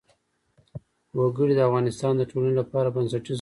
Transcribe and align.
وګړي 1.19 1.53
د 1.55 1.61
افغانستان 1.67 2.13
د 2.17 2.21
ټولنې 2.31 2.53
لپاره 2.61 2.87
بنسټيز 2.95 3.19
رول 3.21 3.23
لري. 3.23 3.29